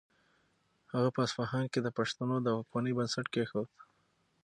هغه 0.93 1.09
په 1.15 1.19
اصفهان 1.25 1.65
کې 1.73 1.79
د 1.81 1.87
پښتنو 1.97 2.35
د 2.41 2.47
واکمنۍ 2.57 2.91
بنسټ 2.97 3.25
کېښود. 3.33 3.69